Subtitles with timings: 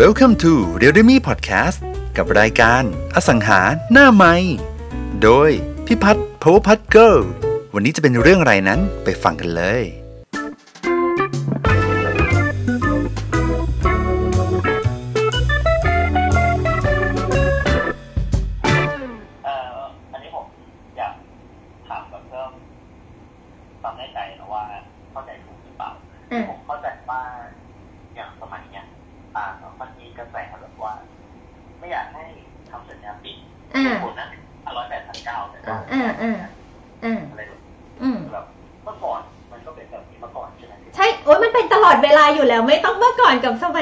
[0.00, 1.78] Welcome to r e a l m e Podcast
[2.16, 2.82] กับรายการ
[3.14, 3.60] อสังหา
[3.92, 4.34] หน้าไม้
[5.22, 5.50] โดย
[5.86, 7.16] พิพัฒน์พวพัฒน์เกิล
[7.74, 9.82] วันนี้จะเป็นเรื่องอะไรนั้นไปฟังกันเลย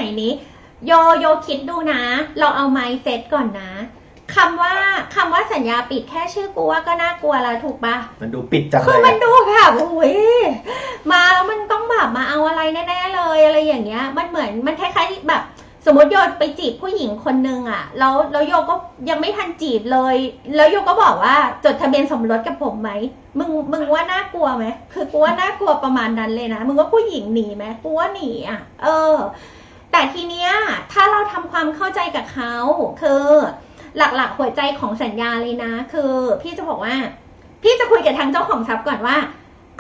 [0.00, 0.32] มัยนี้
[0.86, 2.02] โยโยคิดดูนะ
[2.38, 3.70] เราเอาไมเซ็ตก่อนนะ
[4.34, 4.74] คำว่า
[5.14, 10.14] คำว่าสัญญาปิดแค่ชื่อกูว่าก็น่ากลัวแล้วถูกปะมันดูปิดจังคืเลอยมันอะดูแบบอุ้ย
[11.10, 15.42] มาแล้วมันต้องแบบมาเอาอะไรแน่ๆเลยอะไรอย่างเงี้ย มันเหมือนมันคล้ายๆแบบ
[15.86, 18.74] สมมติโยไปจีบผู้หญิงคนนึงอะแล้วแล้วโยก็
[19.10, 20.16] ยังไม่ทันจีบเลย
[20.56, 22.90] แล้วโยก็บอกว่าจดทะเบียนสมรสกับผมไหม
[23.38, 29.14] มึงมึงว่าน่ากลัวไหมคือกูว่าน่ากลัวประมาณนั้นเลยนะมึงว่าผู้หญิงหนีไหมกูว่าหนีอะเออ
[29.92, 30.50] แต่ทีเนี้ย
[30.92, 32.54] ถ้าเราทำความเข้าใจกับเขา
[33.02, 33.26] คือ
[33.96, 36.96] หลักๆหัวใจของสัญญาเลยนะ คือ พี่จะบอกว่า
[37.62, 39.16] พี่จะคุยกับทางเจ้าของทรัพย์ก่อนว่า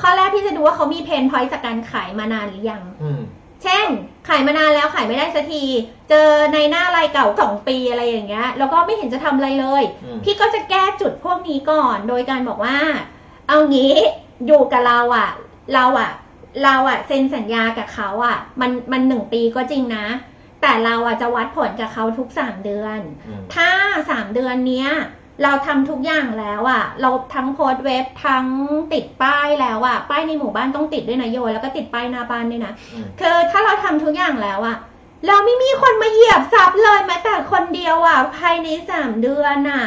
[0.00, 3.20] ข้อแรกพี่จะดูว่าเขามีเพนพอยต์จากการขายมานานหรือยังอืม
[3.62, 3.86] เช่น
[4.28, 5.64] ขายมานานแล้วขายไม่ได้สักที
[6.08, 12.76] เจอในหน้ารายเก่าสองปีอะไรอย่างเงี้ย แล้วก็ไม่เห็นจะทำอะไรเลยอืมพี่ก็จะแก้จุดพวกนี้ก่อน โดยการบอกว่า
[13.48, 13.94] เอางี้
[14.46, 15.30] อยู่กับเราอะ
[15.74, 16.10] เราอะ
[16.64, 20.06] เราอะเซ็นสัญญากับเขาอะมันมันหนึ่งปีก็จริงนะ
[20.60, 23.68] แต่เราอะจะวัดผลกับเขาทุกสามเดือนอืมถ้า
[24.10, 24.90] สามเดือนเนี้ย
[25.42, 28.46] เราทำทุกอย่างแล้วอะเราทั้งโพสต์เว็บทั้ง
[28.92, 34.76] ติดป้ายแล้วอะป้ายในหมู่บ้านต้องติดด้วยนะโย แล้วก็ติดป้ายหน้าบ้านด้วยนะอืมคือถ้าเราทำทุกอย่างแล้วอะ
[35.26, 39.84] เราไม่มีคนมาเหยียบซับเลยแม้แต่คนเดียวอะภายในสามเดือนอะ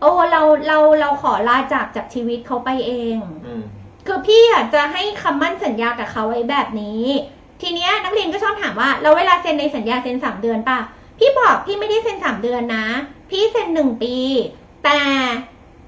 [0.00, 3.16] โอ้เราเราเราขอลาจากจากชีวิตเขาไปเอง
[3.46, 3.62] อืม
[4.06, 7.04] คือพี่อยากจะให้คำมั่นสัญญากับเขาไว้แบบนี้
[7.62, 10.78] ทีเนี้ยนักเรียนก็ชอบถามว่าเราเวลาเซ็นในสัญญาเซ็นสามเดือนป่ะ
[11.18, 12.86] พี่บอกพี่ไม่ได้เซ็นสามเดือนนะ
[13.30, 14.16] พี่เซ็นหนึ่งปี
[14.84, 15.00] แต่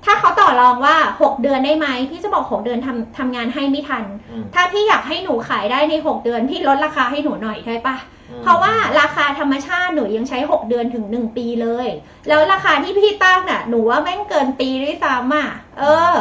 [0.04, 7.96] ถ้าเขาต่อรองว่าหกเดือนได้ไหมพี่จะบอกหกเดือนทำทำงานให้ไม่ทัน อืม ถ้าพี่อยากให้หนูขายได้ในหกเดือนพี่ลดราคาให้หนูหน่อยได้ปะ
[8.30, 11.88] อืมเพราะว่าราคาธรรมชาติหนูยังใช้หกเดือนถึงหนึ่งปีเลย
[12.28, 15.48] แล้วราคาที่พี่ตั้งน่ะ หนูว่าแม่งเกินปีด้วยซ้ำอะ
[15.78, 16.14] เออ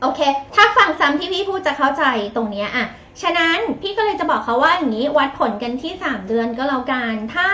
[0.00, 0.20] โอเค
[0.54, 2.04] ถ้าฟังซ้ำที่พี่พูดจะเข้าใจ
[2.36, 2.86] ตรงเนี้ยอะ
[3.22, 7.48] ฉะนั้นพี่ก็เลยจะบอกเขาว่าอย่างนี้วัดผลกันที่สามเดือนก็แล้วกัน ถ้า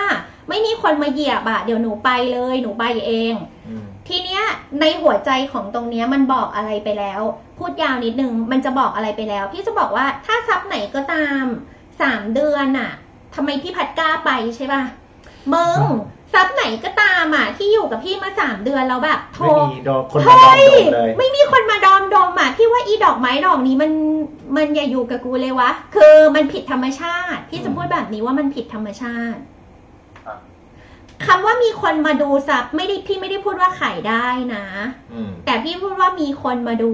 [0.49, 3.33] ไม่มีคนมาเหยียบอะเดี๋ยวหนูไปเลย หนูไปเอง
[3.67, 4.43] อืมทีเนี้ย
[4.81, 7.21] ในหัวใจของตรงเนี้ยมันบอกอะไรไปแล้ว
[7.57, 11.43] พูดยาวนิดนึงมันจะบอกอะไรไปแล้ว พี่จะบอกว่าถ้าซับไหนก็ตาม
[12.01, 12.91] สามเดือนอะ
[13.35, 14.83] ทำไมพี่พัดกล้าไปใช่ป่ะ
[15.53, 15.79] มึง
[16.33, 23.91] ซับไหนก็ตามอะที่อยู่กับพี่มาสามเดือนแล้วแบบโทรไม่มีโดนคนมาดอมโดนเลยไม่มีคนมาดอมดอมอะพี่ว่าอีดอกไม้ดอกนี้มัน
[24.55, 29.41] มันอย่าอยู่กับกูเลยวะ คือมันผิดธรรมชาติ พี่จะพูดแบบนี้ว่ามันผิดธรรมชาติ
[30.25, 30.37] ครับ
[31.25, 34.65] คำว่ามีคนมาดูซับไม่ได้พี่ไม่ได้พูดว่าขายได้นะ
[35.13, 36.93] อืมแต่พี่พูดว่ามีคนมาดู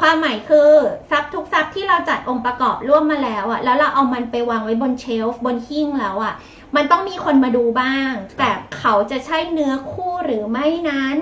[0.00, 0.70] ความหมายคือ
[1.10, 6.34] ซับทุกซับที่เราจัดองค์ประกอบร่วมมาแล้วอะแล้วเราเอามันไปวางไว้บนเชลฟ์บนหิ้งแล้วอะ
[6.76, 11.18] มันต้องมีคนมาดูบ้าง แต่เขาจะใช่เนื้อคู่หรือไม่นั้น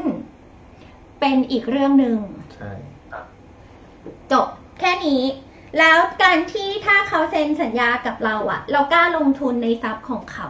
[1.20, 2.18] เป็นอีกเรื่องหนึ่ง
[2.54, 2.70] ใช่
[4.32, 4.46] จบ
[4.80, 5.22] แค่นี้
[5.78, 10.48] แล้วการที่ถ้าเขาเซ็นสัญญากับเราอะเรากล้าลงทุนในทรัพย์ของเขา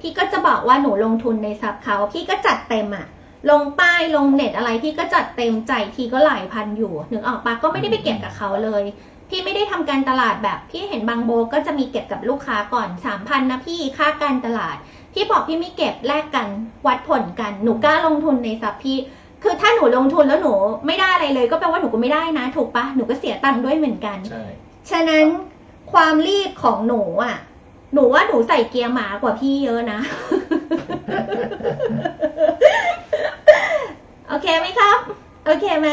[0.00, 3.06] พี่ก็จะบอกว่าหนูลงทุนในทรัพย์เขา พี่ก็จัดเต็มอะ
[3.50, 8.82] ลงป้ายลงเน็ตอะไรพี่ก็จัดเต็มใจายทีก็หลายพันอยู่นึกออกปะก็ไม่ได้ไปเก็บกับเขาเลย
[9.28, 14.76] พี่ไม่ได้ทำการตลาดแบบพี่เห็นบางโบก็จะมีเก็บกับลูกค้าก่อนสามพันนะพี่ค่าการตลาด
[15.12, 16.46] พี่บอกพี่ไม่เก็บแลกกัน
[16.86, 18.98] วัดผลกันหนูกล้าลงทุนในทรัพย์พี่
[19.42, 20.52] คือถ้าหนูลงทุนแล้วหนู
[20.86, 24.44] ไม่ได้อะไรเลย ก็แปลว่าหนูก็ไม่ได้นะ ถูกปะหนูก็เสียตังค์ด้วยเหมือนกันใช่
[24.90, 25.26] ฉะนั้น
[25.92, 27.36] ความรีบของหนูอะ
[27.92, 30.00] หนูว่าหนูใส่เกียร์หมากว่าพี่เยอะนะ
[34.28, 34.98] โอเคไหมครับ
[35.46, 35.88] โอเคไหม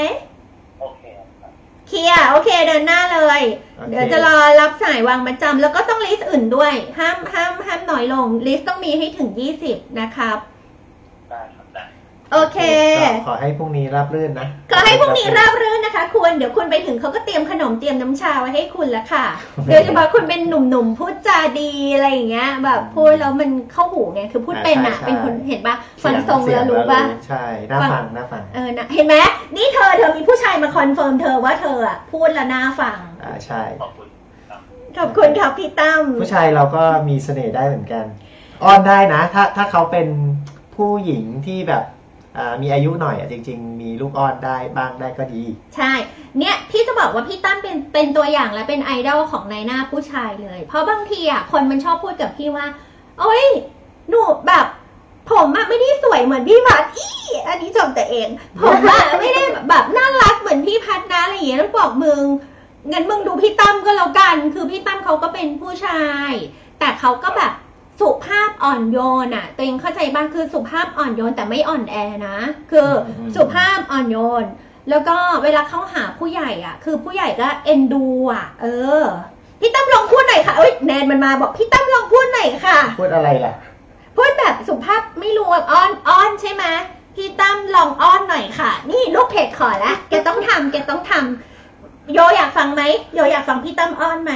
[0.81, 1.04] โอเค
[1.42, 1.51] ครับ
[1.88, 3.42] เคลียร์โอเคเดินหน้าเลย
[3.78, 9.30] โอเค เดี๋ยวจะรอรับสายวางประจำแล้วก็ต้องลิสต์อื่นด้วย ห้ามห้ามห้ามน้อยลง list ต้องมีให้ถึง
[9.66, 10.38] 20นะครับ
[11.30, 11.69] ได้ครับได้
[12.34, 12.60] โอเค
[12.98, 19.26] ก็ขอให้พรุ่งนี้ราบรื่นนะขอให้พรุ่งนี้ราบรื่นนะคะ คุณ เดี๋ยวคุณไปถึงเขาก็เตรียมขนมเตรียมน้ำชาไว้ให้คุณแล้วค่ะ
[19.72, 29.16] โดยเฉพาะคุณเป็นหนุ่มๆพูดจาดีอะไรอย่างเงี้ย แบบพูดแล้วมันเข้าหูไง คือพูดเป็นอะใช่ใช่เป็นคนเห็นปะฟังเยทรงแล้วรู้ปะใช่ น่าฟัง น่าฟัง เออนะเห็นไหม
[29.56, 34.08] นี่เธอเธอมีผู้ชายมา confirm เธอว่าเธออะพูดแล้วน่าฟัง อ่า ใช่ ขอบคุณ
[34.50, 34.60] ครับ
[34.98, 38.06] ขอบคุณครับพี่ตั้ม ผู้ชายเราก็มีเสน่ห์ได้เหมือนกัน
[38.64, 40.08] อ้อนได้นะ ถ้าถ้าเขาเป็น
[40.75, 41.98] ผู้หญิงที่แบบอ่า
[42.62, 45.44] มีอายุหน่อยอะจริง ๆ มีลูกอ้อนได้บ้างได้ก็ดี
[45.75, 45.91] ใช่
[46.39, 52.65] เนี่ยพี่จะบอกว่าพี่ตั้มเป็นเป็นตัวอย่างและเป็นไอดอลของนายหน้าผู้ชายเลย เพราะบางทีอะคนมันชอบพูดกับพี่ว่า
[53.19, 53.45] โอ้ย
[54.09, 54.65] หนูแบบ
[55.31, 57.09] ผมอะไม่ได้สวยเหมือนพี่พัดอี
[57.47, 58.30] อันนี้ชมแต่เอง
[58.62, 62.24] ผมอะไม่ได้แบบน่ารักเหมือนพี่พัดนะอะไรอย่างเงี้ยแล้วบอกมึง
[62.91, 66.31] งั้นมึงดูพี่ตั้มก็แล้วกัน คือพี่ตั้มเขาก็เป็นผู้ชาย
[66.80, 67.51] แต่เขาก็แบบ
[68.00, 71.96] สุภาพอ่อนโยนอะตัวเองเข้าใจบ้างคือสุภาพอ่อนโยนแต่ไม่อ่อนแอ
[72.28, 72.38] นะ
[72.72, 74.46] คืออมสุภาพอ่อนโยน
[74.90, 78.66] แล้วก็เวลาเข้าหาผู้ใหญ่อะคือผู้ใหญ่ก็เอ็นดูอะเอ
[79.01, 79.04] อ
[79.60, 83.54] พี่ตั้มลองพูดหน่อยค่ะเอ้ยแนนมันมาบอกพี่ตั้มลองพูดหน่อยค่ะ พูดอะไรล่ะ
[84.18, 86.66] พูดแบบสุภาพไม่รู้ว่าอ้อนอ้อนใช่ไหม
[87.16, 92.81] พี่ตั้มลองอ้อนหน่อยค่ะ นี่ลูกเพจขอละแกต้องทำแกต้องทำโยอยากฟังไหม
[93.13, 94.34] โยอยากฟังพี่ตั้มอ้อนไหม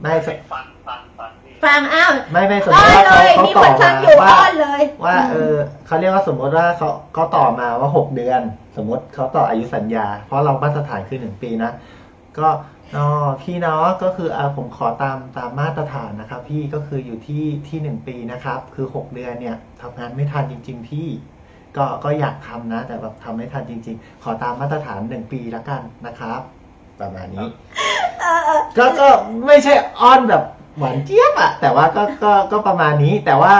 [0.00, 5.56] ไม่สฟังฟังฟังที่ ฟังอ้าวไม่ไม่สมมอ้อตินว่าเลเขายเขามีต่คอนฟัมางอยู่ว่าอ้อนเลยว่าเออ
[5.86, 8.42] เขาเรียกว่าสมมติว่าเขาเขาต่อมาว่าหกเดือน
[8.76, 11.70] สมมติเขาต่ออายุสัญญา เพราะเรามาตรฐานคือหนึ่งปีนะ
[12.38, 12.48] ก็
[12.96, 13.06] อ๋อ
[13.42, 21.08] พี่เนาะก็คืออ่าผมขอตามตามมาตรฐานนะครับ พี่ก็คืออยู่ที่ที่หนึ่งปีนะครับ คือหกเดือนเนี่ยทำงานไม่ทันจริง ๆ พี่
[21.76, 26.40] ก็ก็อยากทำนะ แต่แบบทำไม่ทันจริง ๆ ขอตามมาตรฐานหนึ่งปีแล้วกันนะครับ
[27.00, 27.46] ประมาณนี้
[28.20, 29.08] เออเออก็ก็
[29.46, 30.42] ไม่ใช่อ้อนแบบ
[30.78, 33.54] หวานเจี๊ยบอะแต่ว่าก็ก็ก็ประมาณนี้ แต่ว่า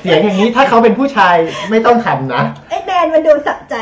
[0.00, 1.36] เสียงอย่างนี้ถ้าเขาเป็นผู้ชาย
[1.70, 3.74] ไม่ต้องทำนะ ไอ้แนนมันดูสะใจ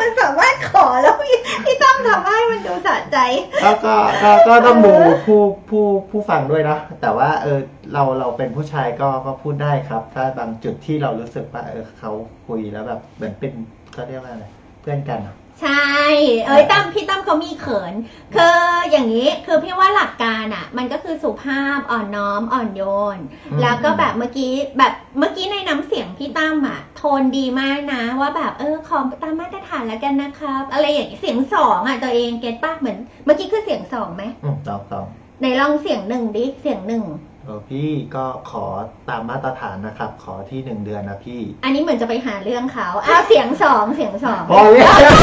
[0.00, 3.18] มันสามารถขอแล้วพี่พี่ตั้มทำให้มันดูสะใจ
[3.64, 4.94] ก็ก็ก็ก็ต้องดู
[5.26, 7.58] ผู้ผู้ผู้ฟังด้วยนะแต่ว่าเออ
[7.92, 12.10] เราเราเป็นผู้ชายก็ก็พูดได้ครับ ถ้าบางจุดที่เรารู้สึกว่าเออเขา
[12.46, 13.52] คุยแล้วแบบเหมือนเป็น
[13.92, 14.44] เขาเรียกว่าอะไร
[14.80, 15.96] เพื่อนกันอะ ใช่
[16.46, 17.94] เอ้ยตั้มพี่ตั้มเขามีเขิน
[18.34, 18.58] คือ
[18.90, 22.82] อย่างนี้ คือพี่ว่าหลักการอะ มันก็คือสุภาพอ่อนน้อมอ่อนโย
[23.16, 23.18] น
[23.62, 35.06] แล้วก็แบบเมื่อกี้แบบเมื่อกี้ในน้ำเสียงพี่ตั้มอะ โทนดีมากนะ ว่าแบบเออขอตามมาตรฐานแล้วกันนะครับ อะไรอย่างเงี้ยเสียงสองอะตัวเองเก็ตป่ะเหมือน เมื่อกี้คือเสียงสองไหม อืมสองสอง
[35.42, 37.04] ไหนลองเสียงหนึ่งดิเสียงหนึ่ง
[37.44, 38.64] เออพี่ก็ขอ
[39.08, 44.60] ตามมาตรฐานนะครับ ขอที่หนึ่งเดือนนะพี่ อันนี้เหมือนจะไปหาเรื่องเขาอ้าวเสียงสองเสียงสองพอ
[45.02, 45.16] แล้ว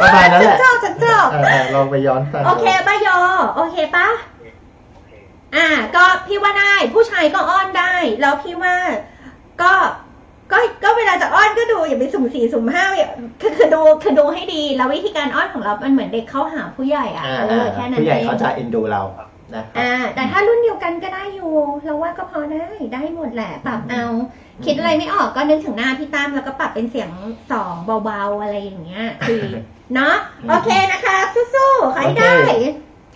[0.00, 3.08] ประมาณนั้นแหฉันละชอบฉันชอบเออเออลองไปย้อนฟังโอเคป่ะโย
[3.56, 4.08] โอเคป่ะ
[4.92, 5.12] โอเค
[5.56, 8.76] อ่า ก็พี่ว่าได้ ผู้ชายก็อ้อนได้ แล้วพี่ว่า
[9.62, 9.72] ก็
[10.52, 13.08] ก็ก็เวลาจะอ้อนก็ดูอย่าไปสุ่มสี่สุ่มห้าอย่า
[13.40, 19.02] คือคือดูคือดูให้ดีแล้ววิธีการอ้อนของเรา มันเหมือนเด็กเข้าหาผู้ใหญ่อะอ่าเออแค่นั้นผู้ใหญ่เองเขาจะเอ็นดูเรา
[19.54, 21.52] นะอ่าแต่ถ้ารุ่นเดียวกันก็ได้อยู่
[21.84, 22.64] เราว่าก็พอได้
[22.94, 24.04] ได้หมดแหละปรับเอา
[24.64, 27.10] คิดอะไรไม่ออกก็นึกถึงหน้าพี่ตั้มแล้วก็ปรับเป็นเสียง
[27.52, 29.42] สองเบาๆอะไรอย่างเงี้ยคือ
[29.94, 30.14] เนาะ
[30.48, 31.16] โอเคนะคะ
[31.54, 32.34] สู้ๆใครได้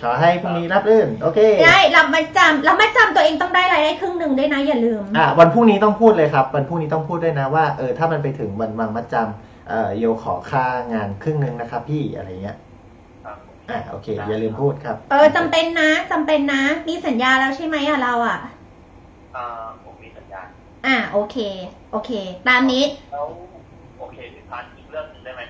[0.02, 12.56] ขอให้พรุ่งนี้รับรื่น โอเคได้รับมาจำรับมาจำตัวเองต้องได้รายได้ครึ่งหนึ่งด้วยนะอย่าลืม อะวันพรุ่งนี้ต้องพูดเลยครับ วันพรุ่งนี้ต้องพูดด้วยนะว่าเออถ้ามันไปถึงวันวางมัดจำเอ่อโยขอค่างานครึ่งหนึ่งนะครับพี่อะไรเงี้ย
[13.24, 13.36] ครับ
[13.70, 18.38] อะโอเค อย่าลืมพูดครับเออจำเป็นนะจำเป็นนะ มีสัญญาแล้วใช่ไหมอะเราอะ
[19.34, 20.46] เอ่อผมมีสัญญาณ
[20.86, 21.36] อะโอเค
[21.92, 22.10] โอเค
[22.48, 23.26] ตามนี้ แล้ว
[23.98, 25.42] โอเคพี่พันอีกเรื่องหนึงได้ไหม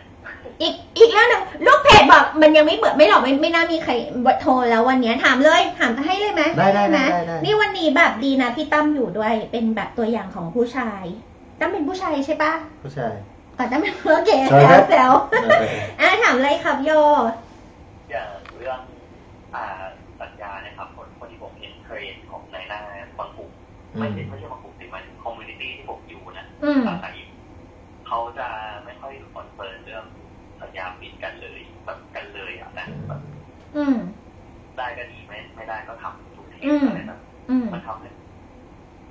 [0.62, 3.92] อีกอีกเรื่องหนึ่งลูกเพจบอกมันยังไม่เปิดไม่หรอกไม่ไม่น่ามีใคร
[4.40, 11.02] โทรแล้ววันเนี้ยถามเลยถามให้เลยไหมได้ได้ไหมได้ได้ นี่วันนี้แบบดีนะพี่ตั้มอยู่ด้วยเป็นแบบตัวอย่างของผู้ชาย
[11.60, 13.14] ตั้มเป็นผู้ชายใช่ปะผู้ชาย
[13.58, 16.90] ก่อนตั้มเป็นโอเคใช่แซครัวบ แซวเออเอออะถามเลยครับโย
[18.10, 18.80] อย่างเรื่อง
[19.54, 19.64] อ่า
[20.20, 22.80] สัญญานะครับคนคนที่ผมเห็นเทรนด์ของในหน้า
[23.18, 23.50] บางกลุ่ม
[23.94, 27.28] อืไม่มใช่ไม่ใช่บางกลุ่มสิหมายถึงคอมมูนิตี้ที่ผมอยู่นะอืมสาขาอีก
[28.06, 28.48] เขาจะ
[33.76, 33.96] อืม
[34.76, 38.08] ได้ก็ดีไม่ไม่ได้ก็ทำทุกทีอืมอะไรแบบอืมมันทำให้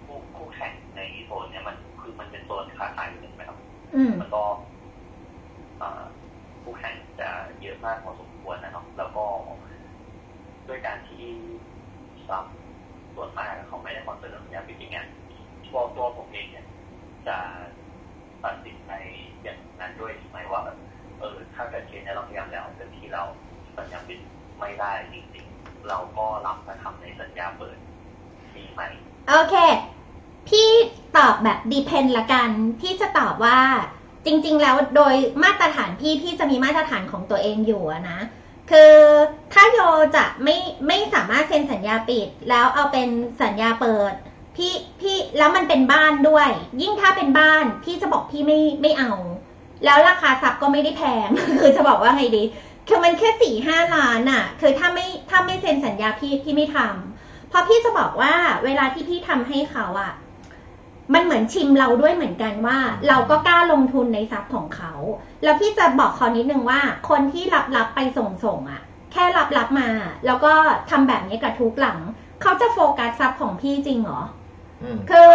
[0.06, 3.58] คู่คู่แข่งในโซนเนี่ยมันคือมันเป็นโซนค้าขายอยู่ใช่ไหมครับ
[3.96, 4.44] อืมมันก็
[5.80, 6.04] เอ่อ
[6.64, 7.30] คู่แข่งจะ
[7.62, 9.26] เยอะมากพอสมควรนะเนาะแล้วก็
[10.68, 11.26] ด้วยการที่
[12.28, 12.46] ทรัพย์
[13.16, 15.08] ส่วนมากเขาไม่ได้ concern เรื่องสัญญาปิดอย่างเงี้ย
[15.72, 16.66] ตัวตัวผมเองเนี่ย
[17.28, 17.38] จะ
[18.44, 18.92] ตัดสินใจ
[19.44, 20.78] อย่างนั้นด้วยใช่ไหมว่าแบบ
[21.20, 23.24] เออถ้าเกิดเคสเนี่ยเราพยายามแล้วเต็มที่เรา
[23.78, 24.20] สัญญาปิด
[24.60, 27.78] ไม่ได้จริงๆ เราก็รับมาทำในสัญญาเปิด
[28.56, 28.82] ดีไหม
[29.30, 29.56] โอเค
[30.48, 30.70] พี่
[31.18, 32.50] ตอบแบบดีเพนละกัน
[32.82, 33.60] พี่จะตอบว่า
[34.26, 38.20] จริง ๆ แล้วโดยมาตรฐานพี่พี่จะมีมาตรฐานของตัวเองอยู่นะ
[38.72, 38.94] คือ
[39.54, 39.80] ถ้าโย
[40.16, 43.10] จะไม่ไม่สามารถเซ็นสัญญาปิด แล้วเอาเป็น
[43.42, 44.14] สัญญาเปิด
[44.56, 46.50] พี่พี่แล้วมันเป็นบ้านด้วย
[46.82, 49.14] ยิ่งถ้าเป็นบ้านพี่จะบอกพี่ไม่ไม่เอา
[49.86, 51.28] แล้วราคาทรัพย์ก็ไม่ได้แพง
[51.60, 52.44] คือจะบอกว่าไงดี
[52.90, 58.34] คือมันแค่สี่ห้าล้านอะคือถ้าไม่ถ้าไม่เซ็นสัญญาพี่พี่ไม่ทำเพราะพี่จะบอกว่า
[58.66, 60.14] เวลาที่พี่ทำให้เขาอะ
[61.14, 62.78] มันเหมือนชิมเราด้วยเหมือนกันว่า
[63.08, 64.94] เราก็กล้าลงทุนในทรัพย์ของเขา
[65.44, 68.82] แล้วพี่จะบอกเขานิดนึงว่า คนที่รับรับไปส่งส่งอะ
[69.12, 69.90] แค่รับรับมา
[70.26, 70.54] แล้วก็
[70.90, 72.00] ทำแบบนี้กับทุกหลัง
[72.42, 74.22] เขาจะโฟกัสทรัพย์ของพี่จริงเหรอ
[74.84, 75.32] อืมคือ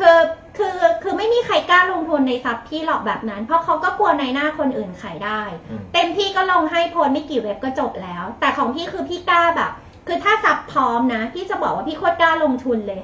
[0.00, 0.18] คือ
[0.58, 9.70] คือคือไม่มีใครกล้าลงทุนในทรัพย์พี่หรอกแบบนั้น เพราะเขาก็กลัวในหน้าคนอื่นขายได้ อืม เต็มที่ก็ลงให้โพสต์ไม่กี่เว็บก็จบแล้ว แต่ของพี่คือพี่กล้าแบบ
[10.06, 13.00] คือถ้าซับพร้อมนะพี่จะบอกว่าพี่โคตรกล้าลงทุนเลย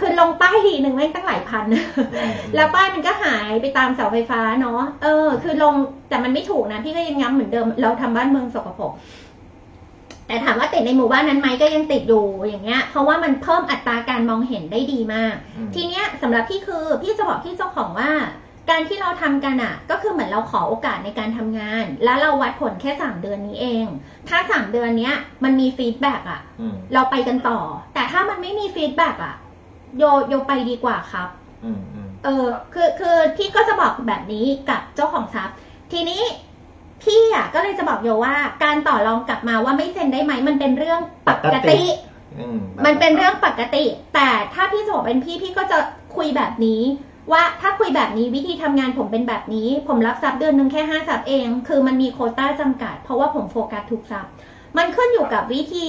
[0.00, 1.64] คือลงป้ายทีหนึ่งแม่งตั้งหลายพัน
[2.54, 5.74] แล้วป้ายมันก็หายไปตามเสาไฟฟ้าเนาะ เออ คือลง
[6.08, 8.92] แต่มันไม่ถูกนะ พี่ก็ยังย้ำเหมือนเดิม เราทำบ้านเมืองสกปรก
[10.26, 18.10] แต่ถามว่าติดในหมู่บ้านนั้นไหมก็ยังติดอยู่อย่างเงี้ย เพราะว่ามันเพิ่มอัตราการมองเห็นได้ดีมากอืมทีเนี้ยสำหรับพี่คือพี่จะบอกพี่เจ้าของว่า
[18.70, 23.86] การที่เราทำกันอะ ก็คือเหมือนเราขอโอกาสในการทำงาน แล้วเราวัดผลแค่สามเดือนนี้เอง
[24.28, 25.14] ถ้าสามเดือนเนี้ย
[25.44, 27.60] มันมี feedback อะอืมเราไปกันต่อ
[27.94, 29.34] แต่ถ้ามันไม่มี feedback อะ
[29.98, 31.28] โยโยไปดีกว่าครับ
[31.64, 35.56] อืมอืมเออคือคือพี่ก็จะบอกแบบนี้กับเจ้าของทรัพย์
[35.92, 36.22] ทีนี้
[37.02, 38.34] พี่อะก็เลยจะบอกโยว่า
[38.64, 41.80] การต่อรองกลับมาว่าไม่เซ็นได้ไหมมันเป็นเรื่องปกติ
[42.38, 43.84] อืมมันเป็นเรื่องปกติ
[44.14, 45.78] แต่ถ้าพี่จะบอกเป็นพี่พี่ก็จะ
[46.16, 46.82] คุยแบบนี้
[47.32, 54.32] ว่าถ้าคุยแบบนี้วิธีทำงานผมเป็นแบบนี้ ผมรับทรัพย์เดือนหนึ่งแค่ห้าทรัพย์เอง คือมันมีโควต้าจำกัด เพราะว่าผมโฟกัสทุกทรัพย์
[54.76, 55.88] มันขึ้นอยู่กับวิธี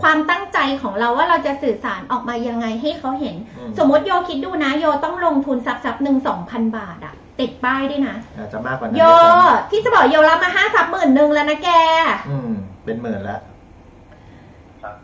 [0.00, 9.32] ความตั้งใจของเราว่าเราจะสื่อสารออกมายังไงให้เขาเห็นอืมสมมติโยคิดดูนะโยต้องลงทุนสักทรัพย์หนึ่งสองพันบาทอะ ติดป้ายด้วยนะอาจจะมากกว่านั้นโยด้วยซ้
[9.70, 12.52] พี่จะบอกโยรับมาห้าทรัพย์หมื่นหนึ่งแล้วนะแกำอืม
[12.84, 13.40] เป็นหมื่นแล้ว
[14.82, 14.94] ครับ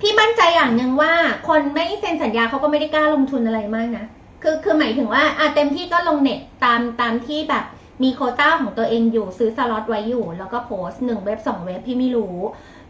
[0.00, 1.12] พี่มั่นใจอย่างหนึ่งว่า
[1.48, 4.04] คนไม่เซ็นสัญญาเขาก็ไม่ได้กล้าลงทุนอะไรมากนะ
[4.42, 7.64] คือคือหมายถึงว่าอะเต็มที่ก็ลงเน็ตตามตามที่แบบ
[8.02, 12.36] มีโควต้าของตัวเองอยู่ซื้อสล็อตไว้อยู่ แล้วก็โพสต์หนึ่งเว็บสองเว็บพี่ไม่รู้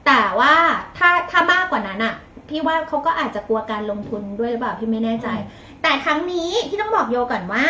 [0.06, 0.54] แต่ว่า
[0.98, 2.14] ถ้าถ้ามากกว่านั้นอะ
[2.48, 5.28] พี่ว่าเขาก็อาจจะกลัวการลงทุนด้วยหรือเปล่าพี่ไม่แน่ใจ
[5.82, 7.66] แต่ครั้งนี้พี่ต้องบอกโยก่อนว่า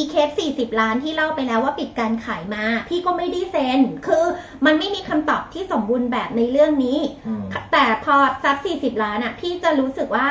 [0.00, 4.24] e c a s 40 ล้านที่เล่าไปแล้วว่าปิดการขายมา พี่ก็ไม่ได้เซ็น คือ
[4.66, 10.28] มันไม่มีคำตอบที่สมบูรณ์แบบในเรื่องนี้อืมแต่พอซับสี่สิบล้านอะพี่จะรู้สึกว่า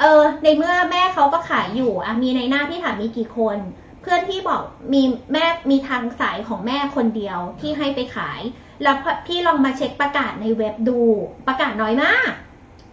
[0.00, 3.58] เออ ในเมื่อแม่เขาก็ขายอยู่อะมีในหน้าพี่ถามมีกี่คน
[4.02, 4.62] เพื่อนพี่บอก
[4.92, 5.02] มี
[5.32, 8.40] แม่มีทางสายของแม่คนเดียวที่ให้ไปขาย
[8.82, 11.00] แล้วพอพี่ลองมาเช็คประกาศในเว็บดู
[11.46, 12.30] ประกาศน้อยมาก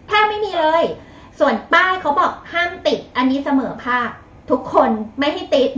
[0.08, 0.84] แทบไม่มีเลย
[1.40, 4.08] ส่วนป้ายเขาบอกห้ามติดอันนี้เสมอภาค
[4.50, 5.70] ทุกคนไม่ให้ติด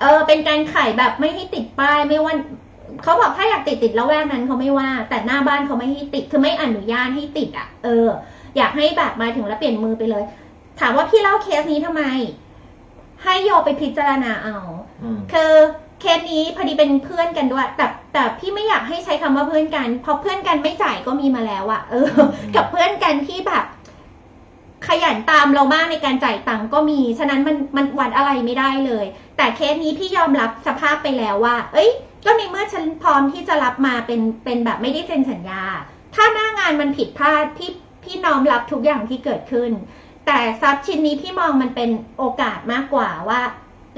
[0.00, 2.34] เออ เป็นการขายแบบไม่ให้ติดป้ายไม่ว่า
[3.02, 8.06] เขาบอกถ้าอยากติดติดแล้วแวกนั้นเขาไม่ว่า แต่หน้าบ้านเขาไม่ให้ติดคือไม่อนุญาตให้ติดอะ เออ
[8.56, 10.24] อยากให้แบบมาถึงแล้วเปลี่ยนมือไปเลย
[10.80, 12.02] ถามว่าพี่เล่าเคสนี้ทำไม
[13.24, 14.58] ให้โยไปพิจารณาเอา
[15.02, 15.52] อืมคือ
[16.00, 22.08] เคสนี้พอดีเป็นเพื่อนกันด้วย แต่แต่พี่ไม่อยากให้ใช้คำว่าเพื่อนกันเพราะเพื่อนกันไม่จ่ายก็มีมาแล้วอะเออ
[22.54, 23.64] กับเพื่อนกันที่แบบ
[24.86, 29.04] ขยันตามเรามากในการจ่ายตังค์ก็มี ฉะนั้นมันมันวัดอะไรไม่ได้เลย
[29.36, 31.90] แต่เคสนี้พี่ยอมรับสภาพไปแล้วว่า เอ้ย
[32.24, 35.62] ก็ในเมื่อฉันพร้อมที่จะรับมาเป็นเป็นแบบไม่ได้เซ็นสัญญา
[36.14, 37.70] ถ้าหน้างานมันผิดพลาดพี่
[38.04, 39.70] พี่น้อมรับทุกอย่างที่เกิดขึ้น
[40.26, 43.40] แต่ทรัพย์ชิ้นนี้พี่มองมันเป็นโอกาสมากกว่าว่า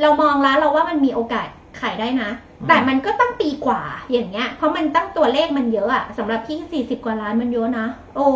[0.00, 1.48] เรามองแล้วเราว่ามันมีโอกาส
[1.80, 7.86] ขายได้นะอืมแต่มันก็ต้องปีกว่า อย่างเงี้ย เพราะมันตั้งตัวเลขมันเยอะอะสำหรับพี่สี่สิบกว่าล้านมันเยอะนะ
[8.16, 8.26] โอ้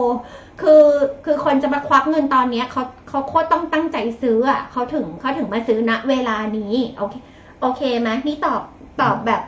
[0.60, 0.84] คือ
[1.24, 7.14] คือคนจะมาควักเงินตอนเนี้ยเขาเขาโคตรต้องตั้งใจซื้ออะเขาถึงเขาถึงมาซื้อณเวลานี้ โอเค
[7.60, 8.62] โอเคไหมนี่ตอบ
[9.00, 9.42] ตอบแบบ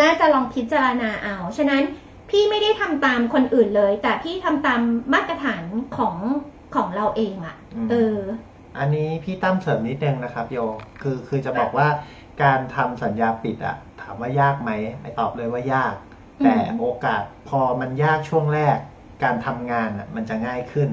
[0.00, 1.82] น่าจะลองพิจารณาเอา ฉะนั้น
[2.30, 4.80] พี่ไม่ได้ทำตามคนอื่นเลย แต่พี่ทำตาม
[5.14, 5.62] มาตรฐาน
[5.96, 6.16] ของ
[6.74, 8.18] ของเราเองอะอืมเออ
[8.78, 10.58] อันนี้พี่ตั้มเสริมนิดนึงนะครับโย
[11.02, 11.88] คือคือจะบอกว่า
[12.42, 15.94] การทำสัญญาปิดอะถามว่ายากไหมไม่ตอบเลยว่ายาก
[16.40, 18.78] อืมแต่โอกาสพอมันยากช่วงแรก
[19.22, 20.90] การทำงานอะมันจะง่ายขึ้น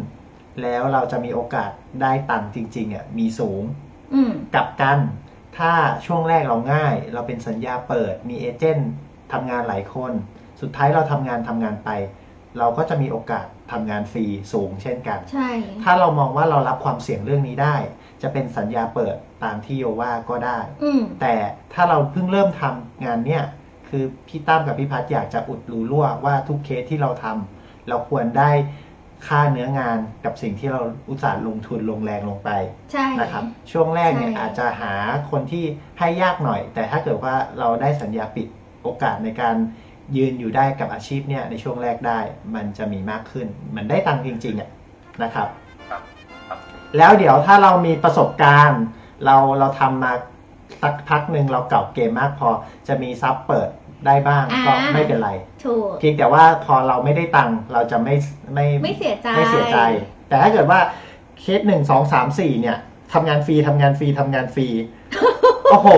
[0.62, 1.72] แล้วเราจะมีโอกาส
[2.02, 3.64] ได้ตังค์จริงๆอะมีสูง
[4.14, 5.00] อืมกลับกัน
[5.58, 5.74] ถ้า
[6.06, 8.92] ช่วงแรกเราง่าย เราเป็นสัญญาเปิด มีเอเจนต์
[9.34, 10.14] ทำงานหลายคน
[10.62, 11.90] สุดท้ายเราทำงานทำงานไป
[12.58, 15.50] เราก็จะมีโอกาสทำงานฟรีสูงเช่นกัน ใช่
[15.84, 17.76] ถ้าเรามองว่าเรารับความเสี่ยงเรื่องนี้ได้
[18.22, 21.36] จะเป็นสัญญาเปิด ตามที่โยว่าก็ได้อืมแต่
[21.74, 23.44] ถ้าเราเพิ่งเริ่มทำงานเนี่ย
[23.90, 28.52] คือพี่ตั้มกับพี่พัฒอยากจะอุดรูรั่วว่าทุกเคสที่เราทำเราควรได้
[29.28, 32.50] ค่าเนื้องานกับสิ่งที่เราอุตส่าห์ลงทุนลงแรงลงไป
[32.92, 34.94] ใช่นะครับ ช่วงแรกเนี่ยใช่อาจจะหา
[35.32, 35.64] คนที่
[36.00, 38.48] ให้ยากหน่อย แต่ถ้าเกิดว่าเราได้สัญญาปิด
[38.84, 39.56] โอกาสในการ
[40.16, 42.20] ยืนอยู่ได้กับอาชีพเนี่ยในช่วงแรกได้
[42.56, 44.70] มันจะมีมากขึ้น มันได้ตังค์จริงๆอะ
[45.24, 45.48] นะครับ
[45.90, 46.02] ครับ
[46.48, 46.60] ครับ
[46.98, 48.84] แล้วเดี๋ยวถ้าเรามีประสบการณ์
[49.26, 50.12] เราเราทำมา
[50.82, 52.50] สักพักหนึ่งเราเก่าเกมมากพอ
[52.88, 53.70] จะมีซับเปิด
[54.06, 55.30] ได้บ้างอ่าก็ไม่เป็นไร
[55.64, 58.16] ถูก เพียงแต่ว่าพอเราไม่ได้ตังค์เราจะไม่
[58.54, 59.78] ไม่ไม่เสียใจ ไม่เสียใจ
[60.28, 60.80] แต่ถ้าเกิดว่า
[61.40, 62.78] เคสหนึ่งสองสามสี่เนี่ย
[63.14, 64.68] ทำงานฟรีทำงานฟรีทำงานฟรี
[65.72, 65.90] โอ้โห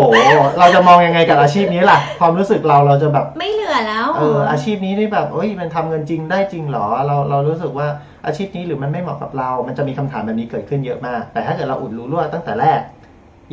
[0.59, 7.87] เราจะมองยังไงกับอาชีพนี้ล่ะ ความรู้สึกเราเราจะแบบ ไม่เหลือแล้ว เอออาชีพนี้นี่แบบเอ้ยมันทำเงินจริงได้จริงเหรอ เราเรารู้สึกว่า
[8.25, 12.79] อาชีพนี้หรือมันไม่เหมาะกับเรา มันจะมีคำถามแบบนี้เกิดขึ้นเยอะมาก แต่ถ้าเกิดเราอุดรู้รั่วตั้งแต่แรก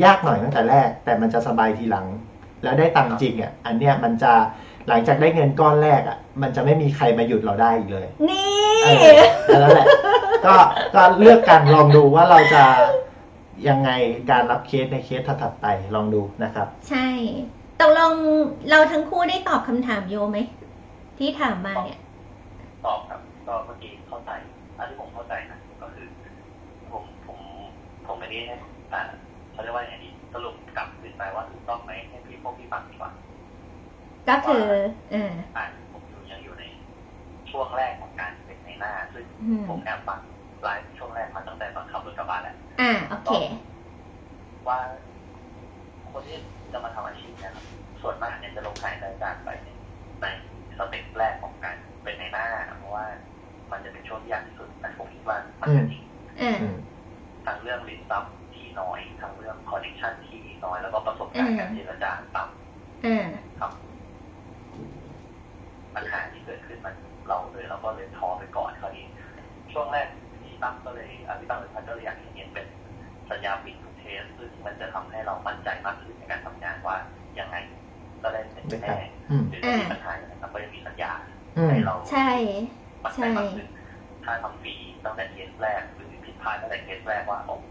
[0.05, 2.07] ยากหน่อยตั้งแต่แรก แต่มันจะสบายทีหลัง
[2.63, 4.33] แล้วได้ตังค์จริงอะอันเนี้ยมันจะ
[4.89, 8.51] หลังจากได้เงินก้อนแรกอะ มันจะไม่มีใครมาหยุดเราได้อีกเลยนี่
[9.49, 9.87] เออนั่นแหละ
[10.47, 10.57] ก็
[10.95, 12.65] ก็เลือกกันลองดูว่าเราจะ
[13.69, 13.91] ยังไง
[14.31, 17.07] การรับเคสในเคสถัดๆไปลองดูนะครับ ใช่
[17.81, 18.15] ตกลง
[18.71, 20.39] เราทั้งคู่ได้ตอบคำถามโยไหม
[21.19, 22.01] ที่ถามมาเนี่ย
[22.85, 24.31] ตอบครับก็เมื่อกี้เข้าใจ
[24.79, 26.07] อันที่ผมเข้าใจนะก็คือ
[26.91, 27.39] ผมผม
[28.07, 28.55] ผมไม่ได้ให้
[28.93, 29.01] อ่า
[29.61, 33.11] เขาเรียกว่าอย่างนี้สรุปกลับคืนไปว่าถูกต้องไหมให้พี่พวกพี่ฟังดีกว่า
[34.29, 34.65] ก็คือ
[35.11, 36.65] เอออ่าผมอยู่ยังอยู่ใน
[37.51, 40.21] ช่วงแรกของการเป็นในหน้า ซึ่งอืมผมแอบฟัง
[40.63, 43.33] ไลฟ์ช่วงแรกมาตั้งแต่ตอนขับรถกลับบ้านแหละอ่าโอเค
[44.69, 44.79] ว่า
[46.11, 46.39] คนที่
[46.73, 47.65] จะมาทำอาชีพเนะครับ
[48.03, 49.69] ส่วนมากเนี่ยจะล้มหายตายจากไปใน
[50.21, 50.27] ใน
[50.79, 52.47] step แรกของการเป็นนายหน้า
[52.79, 53.05] เพราะว่า
[53.73, 56.03] มันจะเป็นช่วงที่ยากที่สุดแต่ผมคิดว่ามันจะจริง
[56.41, 56.77] อ่าอืม
[57.47, 58.25] ทั้งเรื่อง list ทรัพย์
[58.71, 63.27] ที่น้อยทั้งเรื่อง connection ที่น้อยแล้วก็ประสบการณ์การเจรจาต่ำอ่า
[63.61, 63.73] ครับ
[65.95, 66.95] ปัญหาที่เกิดขึ้นมัน
[67.29, 69.07] เราเลยเราก็เลยท้อไปก่อนคราวนี้
[69.73, 70.07] ช่วงแรก
[70.43, 72.67] พี่ตั้มก็เลยอะพี่ตั้มเลยพัดก็เลยอยากเห็นเป็น
[73.31, 76.97] สัญญาปิดทุกเทสซึ่งมันจะทำให้เรามั่นใจมากขึ้นในการทำงานว่า
[77.39, 77.57] ยังไง
[78.23, 81.13] ก็ได้เป็นได้ครัแน่บอืมหรือถ้ามีปัญหาอย่างไรก็ยังมีสัญญา
[81.57, 82.31] อืมให้เราใช่
[83.05, 83.67] มั่นใจมากขึ้น
[84.25, 84.75] ถ้าทำฟรี
[85.05, 87.70] ตั้งแต่เคสแรกหรือผิดพลาดตั้งแต่เคสแรกว่าโอ้มี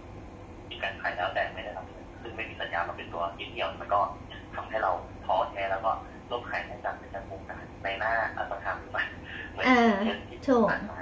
[0.83, 4.01] การขายแล้วแต่ไม่ได้ทำซึ่งไม่มีสัญญามาเป็นตัวยึดเหนี่ยวมันก็
[4.55, 4.91] ทำให้เรา
[5.25, 5.91] ท้อแท้แล้วก็
[6.31, 9.11] ลบขายในจากในจากวงการในหน้าอสังหาริมทรัพย์
[9.51, 10.97] เหมือนเออเคสที่ถูกผ่านมา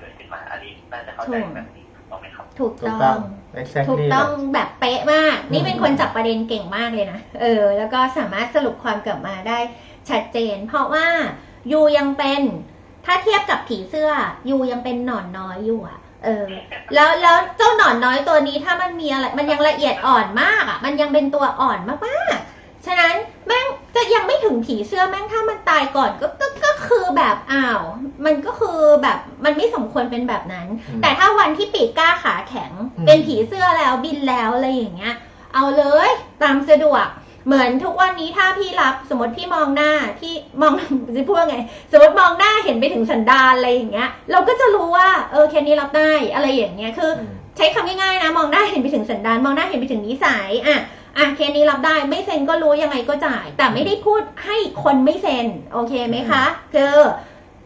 [0.00, 3.18] เกิดขึ้นมาอันนี้น่าจะเข้าใจแบบนี้ถูกต้องไหมครับถูกถูกต้ต้อองง
[3.60, 9.58] exactly ถูกต้องแบบเป๊ะมาก นี่อืมเป็นคนจับประเด็นเก่งมากเลยนะเออ แล้วก็สามารถสรุปความกลับมาได้
[10.10, 11.06] ชัดเจน เพราะว่า
[11.72, 12.42] ยูยังเป็น
[13.04, 14.10] ถ้าเทียบกับผีเสื้อ
[14.50, 16.46] ยูยังเป็นหนอนน้อยอยู่อะ เออ
[16.94, 23.14] แล้วแล้วเจ้าหนอนน้อยตัวนี้ถ้ามันมีอะไร มันยังละเอียดอ่อนมากอะมันยังเป็นตัวอ่อนมากๆ ฉะนั้น
[23.46, 27.82] แม่งจะยังไม่ถึงผีเสื้อแม่งถ้ามันตายก่อนก็ก็ก็คือแบบอ้าว
[28.24, 35.14] มันก็คือแบบมันไม่สมควรเป็นแบบนั้นอืมแต่ถ้าวันที่ปีกกล้าขาแข็งอืมเป็นผีเสื้อแล้วบินแล้วอะไรอย่างเงี้ย
[35.54, 36.10] เอาเลย
[36.42, 37.06] ตามสะดวก
[37.46, 40.72] เหมือนทุกวันนี้ถ้าพี่รับสมมติพี่มองหน้าที่มอง
[41.16, 41.58] จะพูดว่าไง
[41.92, 50.78] สมมติมองหน้าเห็นไปถึงสันดานอะไรอย่างเงี้ย เราก็จะรู้ว่าเออแค่นี้รับได้อะไรอย่างเงี้ยคืออืมใช้คำง่ายๆนะ มองหน้าเห็นไปถึงสันดานมองหน้าเห็นไปถึงนิสัยอะ
[51.18, 56.94] อะเคสนี้รับได้ไม่เซ็นก็รู้ยังไงก็จ่าย แต่ไม่ได้พูดให้คนไม่เซ็นโอเคไหมคะคือ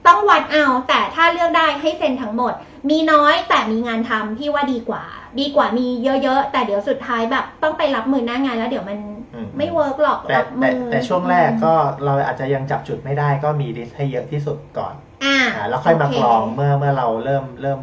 [0.07, 2.53] ต้องวัดเอาแต่ถ้าเลือกได้ให้เซ็นทั้งหมด
[2.91, 5.05] มีน้อยแต่มีงานทำพี่ว่าดีกว่า
[5.41, 9.20] ดีกว่ามีเยอะๆ แต่เดี๋ยวสุดท้ายแบบต้องไปรับมือหน้างานแล้วเดี๋ยวมันอื
[9.57, 11.75] ไม่ work หรอกแต่รับแต่มือแต่ช่วงแรกก็
[12.05, 17.81] เราอาจจะยังจับจุดไม่ได้ก็มี list ให้เยอะที่สุดก่อนอ่าอ่าแล้วค่อยมากรองเมื่อเมื่อเราเริ่มเริ่ม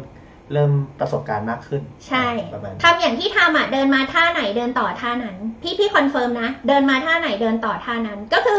[0.52, 8.58] เริ่มประสบการณ์มากขึ้น ใช่ประมาณนี้ทำอย่างที่ทำอะเดินมาท่าไหนเดินต่อท่านั้น พี่พี่ confirm นะ เดินมาท่าไหนเดินต่อท่านั้น ก็คือ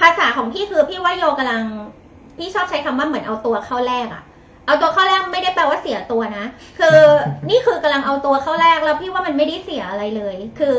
[0.00, 1.64] ภาษาของพี่คือพี่ว่าโยกำลัง
[2.38, 4.22] พี่ชอบใช้คำว่าเหมือนเอาตัวเข้าแลกอะ
[4.66, 6.44] เอาตัวเข้าแลกไม่ได้แปลว่าเสียตัวนะ
[6.78, 6.98] คือ
[7.50, 10.78] นี่คือกำลังเอาตัวเข้าแลกแล้วพี่ว่ามันไม่ได้เสียอะไรเลย คือ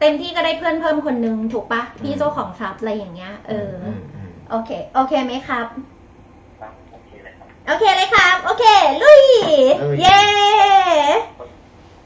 [0.00, 5.66] เต็มที่ก็ได้เพื่อนเพิ่มคนนึงถูกปะพี่เจ้าของทรัพย์อะไรอย่างเงี้ย เอออมอืมโอเค โอเคไหมครับ
[6.60, 8.64] ครับโอเคเลยครับ โอเคเลยครับ โอเค
[9.02, 9.22] ลุย
[10.00, 10.20] เย้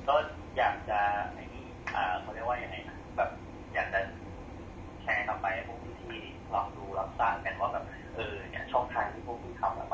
[0.09, 0.15] ก็
[0.57, 1.01] อยากจะ
[1.35, 3.31] ไอ้นี่อ่าเขาเรียกว่ายังไงนะแบบ
[3.75, 4.01] อยากจะ
[5.03, 9.94] แชร์กลับไปให้พวกพี่ๆลองดูรับทราบกันว่าแบบเออเนี่ยช่องทางที่พวกพี่ทำอะม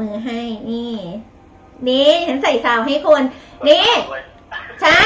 [0.00, 0.94] มือให้นี่
[1.88, 3.22] นี่ฉันใส่ซาวให้คุณ
[3.68, 3.88] นี่
[4.82, 5.00] ใช่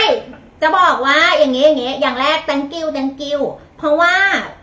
[0.60, 3.40] จะบอกว่าอย่างงี้อย่างงี้อย่างแรก thank you thank you
[3.78, 4.14] เพราะว่า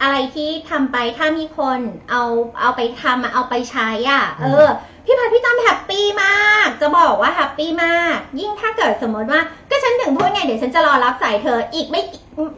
[0.01, 2.23] อะไรที่ทำไปถ้ามีคนเอา
[2.59, 4.67] เอาไปทำเอาไปใช้อะ เออ
[5.05, 12.01] พี่พัดพี่ตั้ม happy มาก จะบอกว่า happy มาก ยิ่งถ้าเกิดสมมติว่า ก็ฉันถึงพูดไงเดี๋ยวฉันจะรอรับสายเธออีกไม่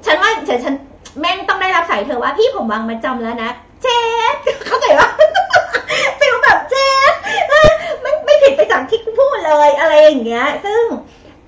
[0.05, 0.73] ฉันว่าเดี๋ยวฉัน
[1.19, 3.51] แม่งต้องได้รับสายเธอว่าพี่ผมวางมัดจำแล้วนะ
[3.83, 3.97] เจ๊
[4.65, 5.07] เข้าใจว่า
[6.19, 6.87] feel แบบเจ๊
[8.03, 10.83] มันไม่ผิดไปจากที่กูพูดเลยอะไรอย่างเงี้ย ซึ่ง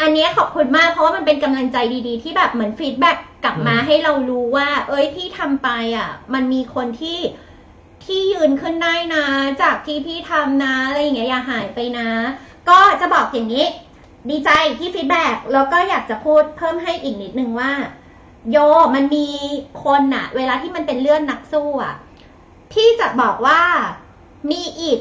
[0.02, 7.20] อันเนี้ยขอบคุณมากเพราะว่ามันเป็นกำลังใจดีๆ ที่แบบเหมือน feedback กลับมาให้เรารู้ว่า เอ้ยที่ทำไปอะ มันมีคนที่
[8.06, 9.26] ที่ยืนขึ้นได้นะ
[9.62, 12.10] จากที่พี่ทำนะอะไรอย่างเงี้ยอย่าหายไปนะ
[12.70, 13.66] ก็จะบอกอย่างนี้
[14.30, 17.72] ดีใจที่ feedback แล้วก็อยากจะพูดเพิ่มให้อีกนิดนึงว่า
[18.52, 18.58] โย
[18.96, 19.28] มันมี
[19.84, 21.96] คนอะเวลาที่มันเป็นเลื่อนนักสู้อะ
[22.74, 23.62] ที่จะบอกว่า
[24.52, 25.00] มีอีก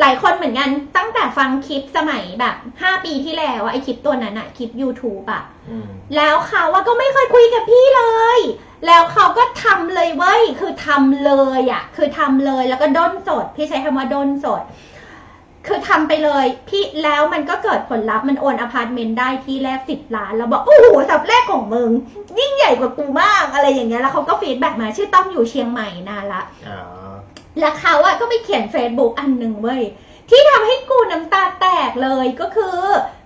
[0.00, 8.04] หลายคนเหมือนกัน ตั้งแต่ฟังคลิปสมัยแบบห้าปีที่แล้วอะไอคลิปตัวนั้นอะคลิป YouTube อะอืมแล้วเขาว่าก็ไม่เคยคุยกับพี่เล
[8.36, 8.40] ย
[8.86, 14.62] แล้วเขาก็ทำเลยเว้ย คือทำเลยอะคือทำเลยแล้วก็ด้นสด พี่ใช้คำว่าด้นสด
[15.66, 21.90] คือทำไปเลย พี่แล้วมันก็เกิดผลลัพธ์มันโอนอพาร์ตเมนต์ได้ที่แรกสิบล้าน แล้วบอกโอ้โหสับแรกของมึง
[22.38, 26.80] ยิ่งใหญ่กว่ากูมากอะไรอย่างเงี้ยแล้วเขาก็ feedback มาชื่อต้อมอยู่เชียงใหม่นานละอ๋อ
[27.58, 29.82] แล้วเขาอะก็ไปเขียน Facebook อันหนึ่งเว้ย
[30.28, 32.78] ที่ทำให้กูน้ำตาแตกเลยก็คือ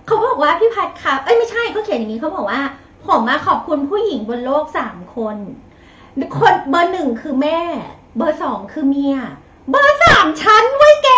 [0.05, 2.61] เขาบอกว่าพี่พัดครับเอ้ยไม่ใช่เขาเขียนอย่างนี้เขาบอกว่า
[3.05, 5.37] ผมมาขอบคุณผู้หญิงบนโลกสามคน
[6.39, 7.59] คนเบอร์หนึ่งคือแม่
[8.17, 9.17] เบอร์สองคือเมีย
[9.69, 11.09] เบอร์สามฉันเว้ยแก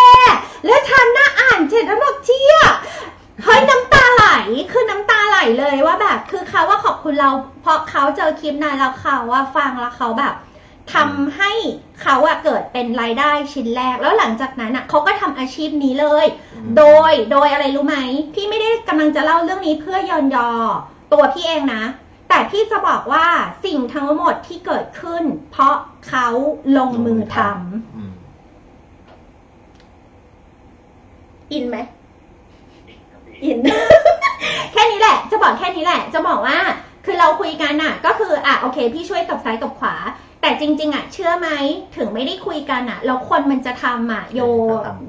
[0.66, 2.58] แล้วฉันน่ะอ่านเสร็จแล้วบอกเชี่ย
[3.44, 4.28] เฮ้ยน้ำตาไหล
[4.72, 7.30] คือน้ำตาไหลเลยว่าแบบ คือเขาว่าขอบคุณเรา
[7.62, 10.34] เพราะเขาเจอคลิปนั้นแล้วเขาว่าฟังแล้วเขาแบบ
[10.94, 11.52] ทำให้
[12.02, 17.98] เขาอะเกิดเป็นรายได้ชิ้นแรก แล้วหลังจากนั้นอะเขาก็ทำอาชีพนี้เลยอืมโดยโดยอะไรรู้ไหม
[18.34, 20.50] พี่ไม่ได้กำลังจะเล่าเรื่องนี้เพื่อยอนยอ
[21.14, 21.84] ตัวพี่เองนะ
[22.30, 23.26] แต่พี่จะบอกว่า
[23.66, 25.76] สิ่งทั้งหมดที่เกิดขึ้น เพราะ
[26.08, 26.28] เขา
[26.78, 27.38] ลงมือท
[27.96, 31.78] อืมำอินไหม
[32.88, 33.58] จริงครับพี่อิน
[34.74, 36.58] แค่นี้แหละ จะบอกแค่นี้แหละ จะบอกว่า
[37.06, 39.96] คือเราคุยกันอะก็คืออะโอเค พี่ช่วยกับซ้ายกับขวา
[40.48, 41.50] แต่จริง ๆอะเชื่อไหม
[41.98, 44.42] ถึงไม่ได้คุยกันอะแล้วคนมันจะทำอะโย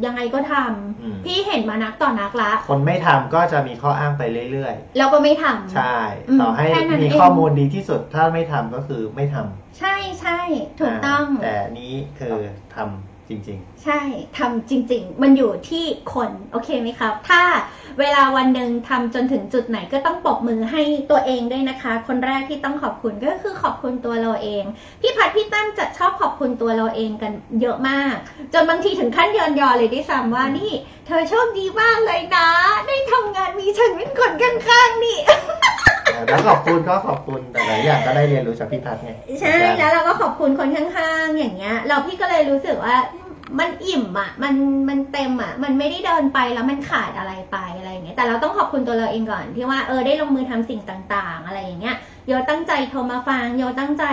[0.05, 5.99] ยังไงก็ทำอืมพี่เห็นมานักต่อนักละ คนไม่ทำก็จะมีข้ออ้างไปเรื่อยแล้วก็ไม่ทำ ๆ ใช่
[6.29, 10.41] อืมต่อให้แค่นั้นมีเอง ข้อมูลดีที่สุดถ้าไม่ทำก็คือไม่ทำใช่ใช่
[10.81, 12.39] ถูกต้องาแต่นี้คือ
[12.75, 14.01] ทำ จริงใช่
[14.39, 17.43] ทำจริง ๆ มันอยู่ที่คนโอเคไหมครับ ถ้า
[18.01, 24.65] เวลาวันหนึ่งทำจนถึงจุดไหนก็ต้องปรบมือให้ตัวเองด้วยนะคะ คนแรกที่ต้องขอบคุณก็คือขอบคุณตัวเราเอง
[25.01, 28.15] พี่พัดพี่ตั้มจะชอบขอบคุณตัวเราเองกันเยอะมาก
[28.53, 30.73] จนบางทีถึงขั้นยอนยอเลยด้วยซ้ำว่านี่
[31.07, 32.49] เธอโชคดีมากเลยนะ
[32.87, 42.97] ได้ทำงานมีฉันเป็นคนข้างๆนี่ๆ แล้วขอบคุณก็ขอบคุณแต่หลายอย่างก็ได้เรียนรู้จากพี่พัฒน์ไงใช่แล้วเราก็ขอบคุณคนข้างๆอย่างเงี้ย เราพี่ก็เลยรู้สึกว่า
[43.59, 44.55] มันอิ่มอะ มัน
[44.89, 54.05] มันเต็มอะ มันไม่ได้เดินไปแล้วมันขาดอะไรไปอะไรอย่างเงี้ย แต่เราต้องขอบคุณตัวเราเองก่อนที่ว่าเออได้ลงมือทำสิ่งต่าง ๆ อะไรอย่างเงี้ย โยตั้งใจโทรมาฟัง โยตั้งใจ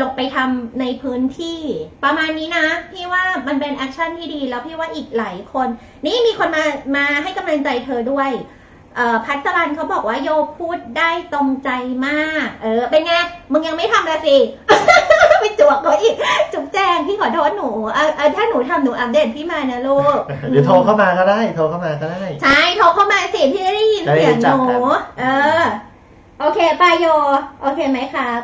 [0.00, 1.60] ลงไปทำในพื้นที่
[2.04, 5.68] ประมาณนี้นะ พี่ว่ามันเป็น action ที่ดี แล้วพี่ว่าอีกหลายคน
[6.06, 6.64] นี่มีคนมา
[6.96, 8.58] มาให้กำลังใจเธอด้วยเอ่อ
[9.24, 11.70] พัชรันเขาบอกว่าโยพูดได้ตรงใจ
[12.06, 13.12] มาก เออ เป็นไง
[13.52, 14.36] มึงยังไม่ทำเลยสิ
[15.40, 16.14] ไปจวกเขาอีก
[16.52, 20.18] จุ๊บแจงพี่ขอโทษหนูเออเออถ้าหนูทำหนูอัปเดตพี่มานะลูก
[20.50, 25.24] เดี๋ยวโทรเข้ามาก็ได้ โทรเข้ามาก็ได้ ใช่ โทรเข้ามาสิ พี่จะได้ยินจะได้เสียงรู้หจักนูกันเอ
[25.60, 25.62] อ
[26.40, 27.06] โอเคปายโย
[27.62, 28.40] โอเคไหมครับ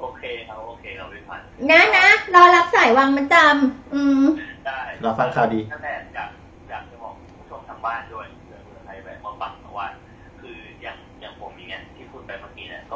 [0.00, 4.24] โอเคครับโอเคครับพี่พันธ์นะนะรอรับสายวางมันจำอืม
[4.66, 6.28] ได้รอฟังข่าวดีนั่นแหละอยาก
[6.70, 8.26] อยากจะบอกผู้ชมทางบ้านด้วย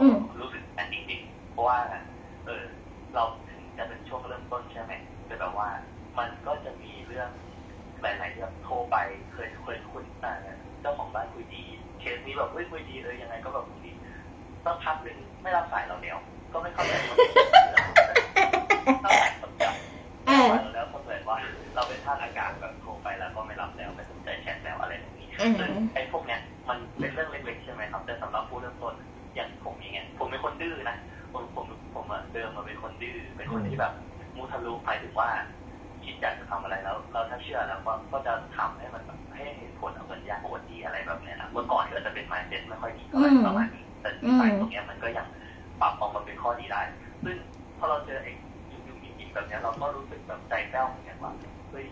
[0.00, 1.20] ก็รู้สึกอันจริง
[1.52, 1.78] เพราะว่า
[2.46, 2.64] เออ
[3.14, 4.92] เราถึงจะเป็นช่วงเริ่มต้นใช่ไหม
[5.26, 5.68] แต่แบบว่า
[6.18, 7.30] มันก็จะมีเรื่อง
[8.02, 8.96] หลายๆเรื่องโทรไป
[9.32, 10.34] เคยเคยคุยอ่า
[10.80, 11.62] เจ้าของบ้านคุยดี
[12.00, 13.92] เคสนี้แบบเฮ้ยคุยดีเลยยังไงก็แบบคุยดี
[14.64, 16.18] สักพักหนึ่งไม่รับสายเราแล้ว
[16.52, 17.34] ก็ไม่เข้าใจคนอื่น
[19.02, 19.72] เข้าใจคนเดียว
[20.26, 21.38] เออแล้วก็เหมือนว่า
[21.74, 25.28] เราเป็นท่าตุอากาศแบบโทรไปแล้วก็ไม่รับแล้วไม่สนใจแชทแล้วอะไรแบบนี้
[25.60, 26.19] ซึ่งไอ้พวก
[33.40, 33.92] เป็นคนที่แบบ
[34.36, 35.28] มุทะลุหมายถึงว่า
[36.04, 45.26] คิดอยากจะทำอะไรแล้ว เราถ้าเชื่อแล้วก็ก็จะทำให้มันแบบให้เห็นผลเอาเงินยากปวดดีอะไรแบบเนี้ยนะเมื่อก่อนก็จะเป็นไมเซ็ตไม่ค่อยดีเท่าไหร่ประมาณนี้แต่ที่ไปตรงเนี้ยมันก็ยัง
[45.80, 46.82] ปรับออกมาเป็นข้อดีได้
[47.24, 47.36] ซึ่ง
[47.78, 48.32] พอเราเจอไอ้
[48.70, 51.32] ยุ่งๆยิงๆแบบเนี้ยเราก็รู้สึกแบบใจแป้วเหมือนกันว่า
[51.70, 51.86] เฮ้ย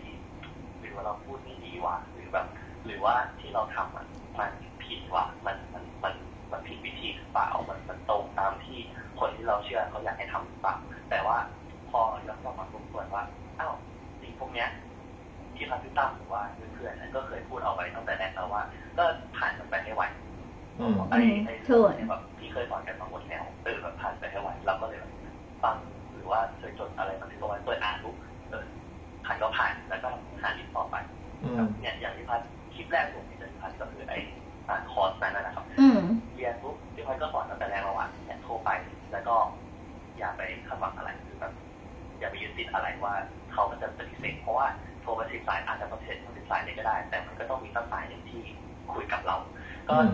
[0.79, 2.47] หรือว่าเราพูดไม่ดีว่ะหรือแบบ
[2.85, 4.07] หรือว่าที่เราทำมัน
[4.39, 4.51] มัน
[4.83, 6.13] ผิดว่ะมันมันมัน
[6.51, 8.79] มันผิดวิธีหรือเปล่ามันมันตรงตามที่
[9.19, 10.75] คนที่เราเชื่อเขาอยากให้ทำหรือเปล่า
[11.09, 11.37] แต่ว่า
[11.89, 13.23] พอย้อนกลับมาทบทวนว่า
[13.59, 13.73] อ้าว
[14.21, 14.69] สิ่งพวกเนี้ย
[15.55, 16.41] ที่พันธิตั้มหรือว่า
[16.73, 18.63] เพื่อนๆนั้นก็เคยพูดเอาไว้ตั้งแต่แรกแล้วว่า
[18.97, 19.03] ก็
[19.37, 20.03] ผ่านมันไปให้ไหว
[20.79, 25.11] อืมไอ้ไอ้ถูกที่แบบที่เคยสอนกันมาหมดแล้วเออแบบผ่านไปให้ไหวเราก็เลยแบบ
[25.63, 25.75] ฟัง
[26.13, 28.15] หรือว่าเคยจดอะไรมาถึงเอาไว้เปิดอ่านปุ๊บ
[28.49, 28.65] เออ
[29.25, 30.09] ผ่านก็ผ่านแล้วก็
[30.41, 30.95] หาลิสต์ต่อไป
[31.43, 32.41] อืมเนี่ยอย่างที่พัด
[32.75, 34.17] คลิปแรกผมที่เจอพัดก็คือไอ้
[34.69, 35.65] อ่านคอร์สนั้นนะนะครับ
[40.79, 41.53] หวังอะไรคือแบบ
[42.19, 43.13] อย่าไปยึดติดอะไรว่า
[43.51, 44.67] เขามันจะปฏิเสธเพราะว่า
[45.01, 48.43] โทรไปสิบสายอาจจะปฏิเสธทั้งสิบสายเลยก็ได้ แต่มันก็ต้องมีสักสายหนึ่งที่
[48.93, 49.37] คุยกับเรา
[49.89, 50.11] ก็อืม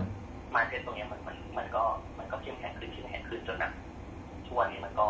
[0.54, 1.82] มาเซ็ตตรงเนี้ยมันมันมันก็
[2.18, 3.72] มันก็เข้มแข็งขึ้นเข้มแข็งขึ้นจนแบบ
[4.46, 5.08] ทุกวันนี้มันก็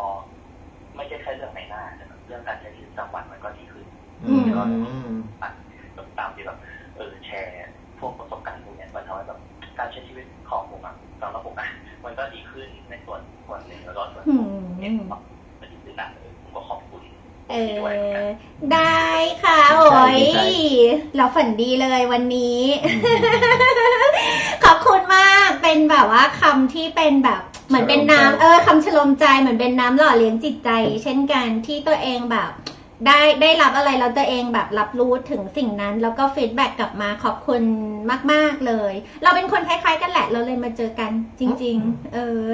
[0.95, 3.85] ไม่ใช่แค่เรื่องในหน้าแต่แบบเรื่องการใช้ชีวิตประจำวันมันก็ดีขึ้น
[4.23, 4.43] อืม
[5.41, 5.51] อะ
[5.95, 6.57] แบบตามที่แบบ
[6.95, 9.39] เออแชร์พวกประสบการณ์พวกเนี้ยมันทำให้แบบ
[9.79, 11.67] การใช้ชีวิตของผมอะสำหรับผมอะ
[12.05, 14.93] มันก็ดีขึ้นในส่วนส่วนหนึ่งแล้วก็ส่วนอืผมมเนี่ย
[17.51, 18.25] เอที่ด้วยเหมือนกัน
[18.63, 19.05] อได้
[19.43, 20.39] ค่ะโอ้ยดีใจ
[21.15, 24.11] เราฝันดีเลยวันนี้อืม
[24.63, 30.69] ขอบคุณมาก เป็นแบบว่าคำที่เป็นแบบเหมือนเป็นน้ำเออคำชโลมใจเหมือนเป็นน้ำหล่อเลี้ยงจิตใจ
[31.03, 32.51] เช่นกันที่ตัวเองแบบ
[33.05, 37.61] ได้ได้รับอะไรแล้วตัวเองแบบรับรู้ถึงสิ่งนั้น แล้วก็ feedback กลับมาขอบคุณ
[38.31, 42.45] มาก ๆเลย เราเป็นคนคล้าย ๆ กันแหละเราเลยมาเจอกัน จริง ๆ เออ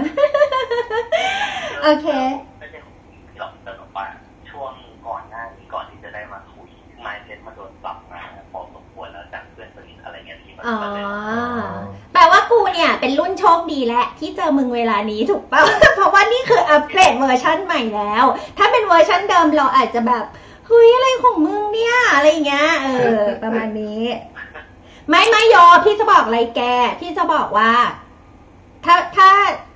[1.83, 2.07] โอเค
[10.65, 15.61] อะไรเงี้ยที่มันอ๋อก็เลยแปลว่ากูเนี่ย เป็นรุ่นโชคดีแหละที่เจอมึงเวลานี้ถูกปะ
[15.95, 18.25] เพราะว่านี่คือ upgrade version ใหม่แล้ว
[18.57, 20.23] ถ้าเป็นเวอร์ชันเดิมเราอาจจะแบบ
[20.67, 24.01] เฮ้ยอะไรของมึงเนี่ยอะไรอย่างเงี้ยเออ ประมาณนี้
[25.09, 26.61] ไม่ไม่ยอพี่จะบอกอะไรแก
[26.99, 27.71] พี่จะบอกว่า
[28.85, 29.29] ถ้าถ้า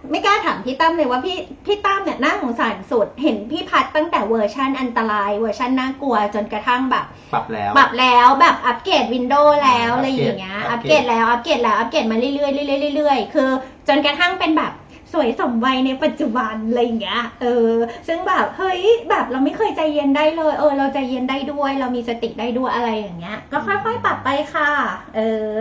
[0.09, 12.43] ไม่กล้าถามพี่ตั้มเลยว่าพี่พี่ตั้มเนี่ยน่าสงสารสุด เห็นพี่พัดตั้งแต่เวอร์ชันอันตรายเวอร์ชันน่ากลัวจนกระทั่งแบบ ปรับแล้ว ปรับแล้วแบบ upgrade Windows แล้วอ่าอะไรอย่างเงี้ย อัอัปปเกเกรรดดแล้วอัปเกรดแล้วอัปเกรดมาเรื่อยๆเรื่
[12.87, 13.49] อยๆเรื่อยๆคือ
[13.87, 14.71] จนกระทั่งเป็นแบบ
[15.13, 17.71] สวยสมวัยในปัจจุบันอะไรอย่างเงี้ย เออ
[18.07, 24.69] ซึ่งแบบเฮ้ยแบบเราไม่เคยใจเย็นได้เลย เออ เราใจเย็นได้ด้วย เรามีสติได้ด้วยอะไรอย่างเงี้ย ก็ค่อยๆปรับไปค่ะ
[25.15, 25.53] เออ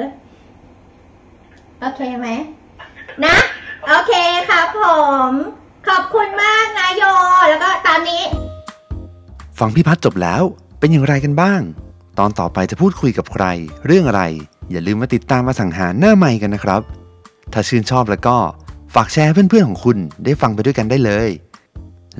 [1.80, 2.28] โอเคไหม
[3.24, 3.37] นะ
[3.87, 4.12] โอเค
[4.48, 4.83] ครับผ
[5.29, 5.31] ม
[5.88, 7.02] ขอบคุณมากนะโย
[7.48, 8.22] แล้วก็ตามนี้
[9.59, 10.42] ฟังพี่พัฒจบแล้ว
[10.79, 11.61] เป็นอย่างไรกันบ้าง
[12.18, 13.44] ตอนต่อไปจะพูดคุยกับใคร
[13.87, 14.22] เรื่องอะไร
[14.70, 16.83] อย่าลืมมาติดตามมาสังหารหน้าใหม่กันนะครับ
[17.52, 18.37] ถ้าชื่นชอบแล้วก็
[18.94, 21.29] ฝากแชร์เพื่อนๆของคุณได้ฟังไปด้วยกันได้เลย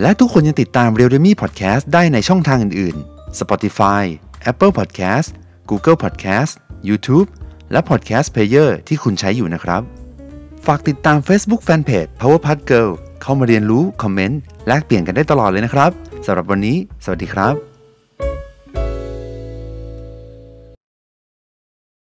[0.01, 4.05] และทุกคนยังติดตาม r e a l m e Podcast ได้ในช่องทางอื่นๆ Spotify
[4.51, 5.29] Apple Podcast
[5.71, 6.53] Google Podcast
[6.89, 7.29] YouTube
[7.73, 9.83] และ Podcast Player ที่คุณใช้อยู่นะครับ
[10.67, 12.91] ฝากติดตาม Facebook Fanpage Powerpuff Girl
[13.23, 15.91] เข้ามาเรียนรู้ คอมเมนต์ แลกเปลี่ยนกันได้ตลอดเลยนะครับ
[16.27, 17.76] สำหรับวันนี้ สวัสดีครับ